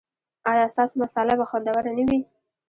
[0.51, 2.19] ایا ستاسو مصاله به خوندوره نه وي؟